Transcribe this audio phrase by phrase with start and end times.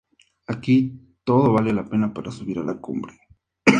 [0.53, 0.77] Aquí
[1.23, 1.71] todo vale
[2.15, 3.13] para subir a la cumbre.